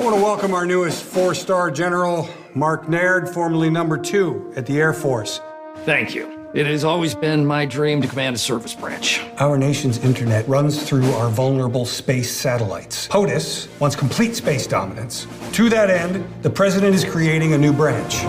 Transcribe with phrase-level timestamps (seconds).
[0.00, 4.64] I want to welcome our newest four star general, Mark Naird, formerly number two at
[4.64, 5.42] the Air Force.
[5.84, 6.48] Thank you.
[6.54, 9.20] It has always been my dream to command a service branch.
[9.36, 13.08] Our nation's internet runs through our vulnerable space satellites.
[13.08, 15.26] POTUS wants complete space dominance.
[15.52, 18.24] To that end, the president is creating a new branch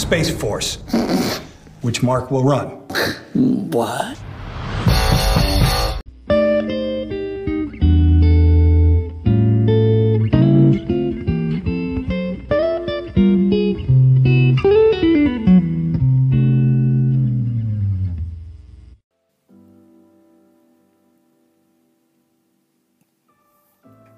[0.00, 0.76] Space Force,
[1.82, 2.68] which Mark will run.
[3.34, 4.18] What?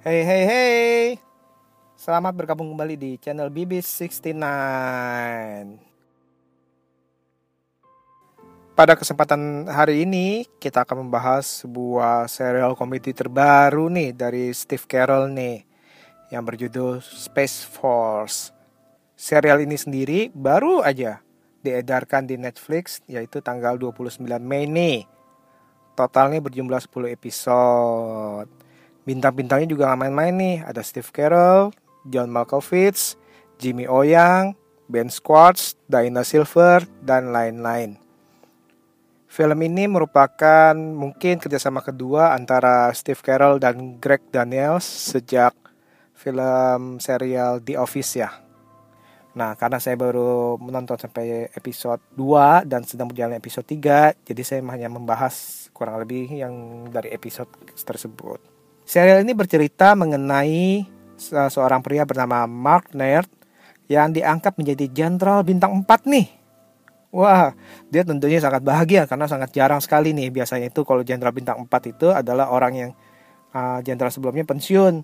[0.06, 1.06] Hey hey hey.
[1.98, 4.38] Selamat bergabung kembali di channel BB69
[8.78, 15.26] Pada kesempatan hari ini kita akan membahas sebuah serial komedi terbaru nih dari Steve Carell
[15.26, 15.66] nih
[16.30, 18.54] Yang berjudul Space Force.
[19.18, 21.18] Serial ini sendiri baru aja
[21.66, 25.02] diedarkan di Netflix yaitu tanggal 29 Mei nih.
[25.98, 28.65] Totalnya berjumlah 10 episode
[29.06, 30.56] Bintang-bintangnya juga gak main-main nih.
[30.66, 31.70] Ada Steve Carell,
[32.10, 33.14] John Malkovich,
[33.56, 34.58] Jimmy O Yang,
[34.90, 38.02] Ben Schwartz, Diana Silver, dan lain-lain.
[39.30, 45.52] Film ini merupakan mungkin kerjasama kedua antara Steve Carell dan Greg Daniels sejak
[46.16, 48.32] film serial The Office ya.
[49.36, 54.64] Nah, karena saya baru menonton sampai episode 2 dan sedang berjalan episode 3, jadi saya
[54.64, 58.55] hanya membahas kurang lebih yang dari episode tersebut.
[58.86, 60.86] Serial ini bercerita mengenai
[61.50, 63.26] seorang pria bernama Mark Naird
[63.90, 66.30] yang diangkat menjadi jenderal bintang 4 nih.
[67.10, 67.50] Wah,
[67.90, 71.66] dia tentunya sangat bahagia karena sangat jarang sekali nih biasanya itu kalau jenderal bintang 4
[71.98, 72.90] itu adalah orang yang
[73.50, 75.02] uh, jenderal uh, sebelumnya pensiun.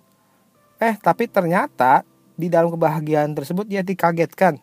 [0.79, 2.07] Eh, tapi ternyata
[2.39, 4.63] di dalam kebahagiaan tersebut dia dikagetkan.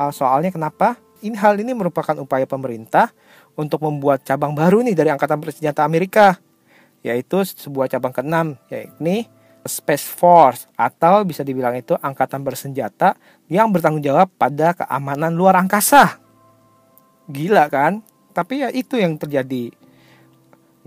[0.00, 0.96] Uh, soalnya kenapa?
[1.20, 3.12] Ini hal ini merupakan upaya pemerintah
[3.60, 6.47] untuk membuat cabang baru nih dari angkatan bersenjata Amerika
[7.02, 9.30] yaitu sebuah cabang keenam yakni
[9.68, 13.14] Space Force atau bisa dibilang itu angkatan bersenjata
[13.46, 16.18] yang bertanggung jawab pada keamanan luar angkasa.
[17.28, 18.00] Gila kan?
[18.32, 19.68] Tapi ya itu yang terjadi.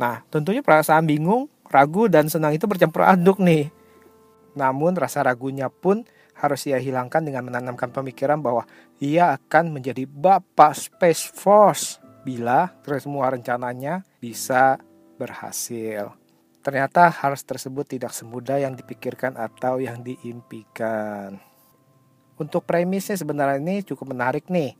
[0.01, 3.69] Nah, tentunya perasaan bingung, ragu dan senang itu bercampur aduk nih.
[4.57, 6.01] Namun rasa ragunya pun
[6.33, 8.65] harus ia hilangkan dengan menanamkan pemikiran bahwa
[8.97, 14.81] ia akan menjadi bapak Space Force bila semua rencananya bisa
[15.21, 16.17] berhasil.
[16.61, 21.37] Ternyata hal tersebut tidak semudah yang dipikirkan atau yang diimpikan.
[22.37, 24.73] Untuk premisnya sebenarnya ini cukup menarik nih,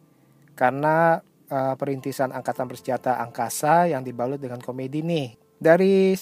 [0.57, 5.38] karena uh, perintisan angkatan bersenjata angkasa yang dibalut dengan komedi nih.
[5.62, 6.13] Dari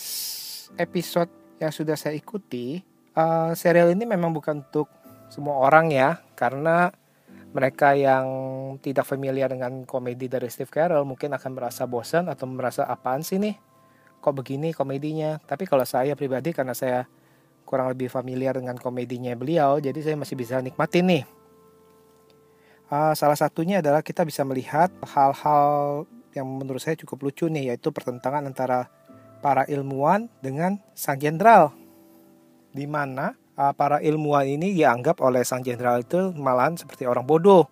[0.75, 2.79] episode yang sudah saya ikuti,
[3.16, 4.88] uh, serial ini memang bukan untuk
[5.28, 6.91] semua orang ya, karena
[7.52, 8.28] mereka yang
[8.79, 13.41] tidak familiar dengan komedi dari Steve Carell mungkin akan merasa bosan atau merasa apaan sih
[13.41, 13.69] nih
[14.19, 15.40] kok begini komedinya.
[15.44, 17.07] Tapi kalau saya pribadi karena saya
[17.69, 21.24] kurang lebih familiar dengan komedinya beliau jadi saya masih bisa nikmatin nih.
[22.90, 27.94] Uh, salah satunya adalah kita bisa melihat hal-hal yang menurut saya cukup lucu nih yaitu
[27.94, 28.90] pertentangan antara
[29.46, 31.69] para ilmuwan dengan sang jenderal.
[32.74, 37.69] Di mana uh, para ilmuwan ini dianggap oleh sang jenderal itu malahan seperti orang bodoh.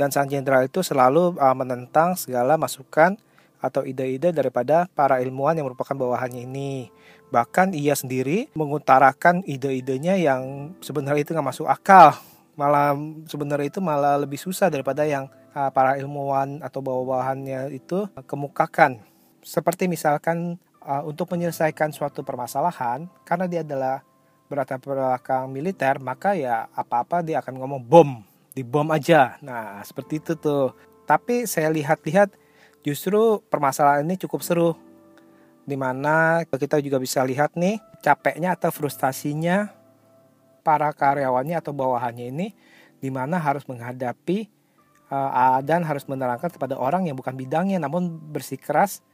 [0.00, 3.20] Dan sang jenderal itu selalu uh, menentang segala masukan
[3.58, 6.90] atau ide-ide daripada para ilmuwan yang merupakan bawahannya ini.
[7.28, 12.16] Bahkan ia sendiri mengutarakan ide-idenya yang sebenarnya itu nggak masuk akal.
[12.58, 12.96] Malah
[13.30, 18.98] sebenarnya itu malah lebih susah daripada yang uh, para ilmuwan atau bawahannya itu kemukakan.
[19.44, 24.02] Seperti misalkan uh, untuk menyelesaikan suatu permasalahan, karena dia adalah
[24.48, 28.10] berlatar belakang militer, maka ya apa-apa dia akan ngomong bom,
[28.56, 29.36] di bom aja.
[29.44, 30.72] Nah, seperti itu tuh.
[31.04, 32.32] Tapi saya lihat-lihat
[32.86, 34.70] Justru permasalahan ini cukup seru
[35.68, 39.68] di mana kita juga bisa lihat nih capeknya atau frustasinya
[40.64, 42.56] para karyawannya atau bawahannya ini
[42.98, 44.48] di mana harus menghadapi
[45.12, 49.04] uh, dan harus menerangkan kepada orang yang bukan bidangnya namun bersikeras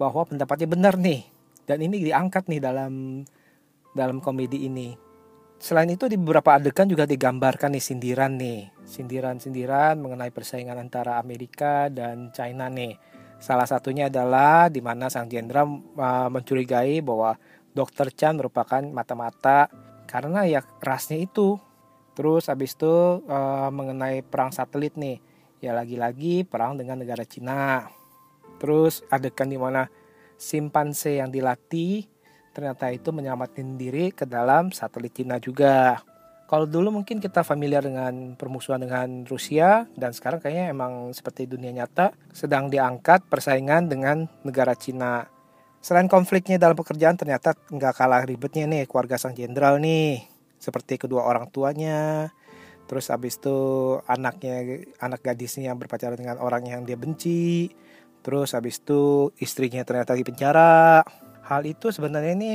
[0.00, 1.22] bahwa pendapatnya benar nih.
[1.62, 3.22] Dan ini diangkat nih dalam
[3.94, 5.11] dalam komedi ini
[5.62, 8.74] selain itu di beberapa adegan juga digambarkan nih sindiran nih.
[8.82, 12.98] Sindiran-sindiran mengenai persaingan antara Amerika dan China nih.
[13.38, 17.38] Salah satunya adalah di mana sang jenderal uh, mencurigai bahwa
[17.70, 18.10] Dr.
[18.10, 19.70] Chan merupakan mata-mata
[20.10, 21.62] karena ya rasnya itu.
[22.12, 25.22] Terus habis itu uh, mengenai perang satelit nih.
[25.62, 27.86] Ya lagi-lagi perang dengan negara Cina.
[28.58, 29.86] Terus adegan di mana
[30.34, 32.11] simpanse yang dilatih
[32.52, 36.00] ternyata itu menyelamatkan diri ke dalam satelit Cina juga.
[36.52, 41.72] kalau dulu mungkin kita familiar dengan permusuhan dengan Rusia dan sekarang kayaknya emang seperti dunia
[41.72, 45.24] nyata sedang diangkat persaingan dengan negara Cina.
[45.80, 50.28] Selain konfliknya dalam pekerjaan ternyata nggak kalah ribetnya nih keluarga sang jenderal nih
[50.62, 52.30] seperti kedua orang tuanya
[52.86, 53.58] terus abis itu
[54.06, 57.72] anaknya anak gadisnya yang berpacaran dengan orang yang dia benci
[58.22, 61.02] terus abis itu istrinya ternyata di penjara
[61.46, 62.52] hal itu sebenarnya ini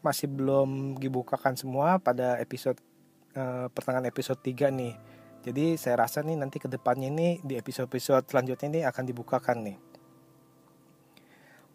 [0.00, 2.80] masih belum dibukakan semua pada episode
[3.36, 4.94] uh, pertengahan episode 3 nih.
[5.40, 9.78] Jadi saya rasa nih nanti ke depannya ini di episode-episode selanjutnya ini akan dibukakan nih.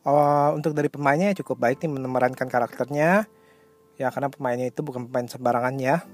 [0.05, 3.25] Uh, untuk dari pemainnya cukup baik nih memerankan karakternya.
[3.95, 6.05] Ya karena pemainnya itu bukan pemain sembarangan ya.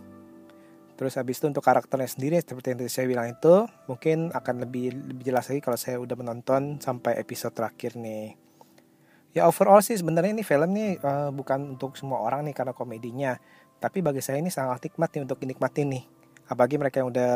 [0.96, 4.94] Terus habis itu untuk karakternya sendiri seperti yang tadi saya bilang itu mungkin akan lebih
[5.12, 8.41] lebih jelas lagi kalau saya udah menonton sampai episode terakhir nih
[9.32, 13.32] ya overall sih sebenarnya ini film nih uh, bukan untuk semua orang nih karena komedinya
[13.82, 16.04] tapi bagi saya ini sangat nikmat nih untuk dinikmati nih
[16.52, 17.34] apalagi mereka yang udah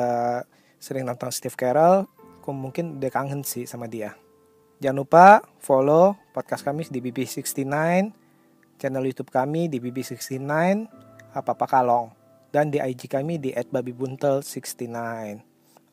[0.77, 2.05] sering nonton Steve Carell
[2.45, 4.13] mungkin udah kangen sih sama dia
[4.77, 5.25] jangan lupa
[5.57, 7.65] follow podcast kami di BB69
[8.77, 10.45] channel YouTube kami di BB69
[11.35, 12.25] apa-apa kalong
[12.55, 14.87] dan di IG kami di @babibuntel69.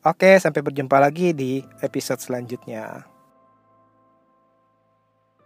[0.07, 3.12] Oke, sampai berjumpa lagi di episode selanjutnya.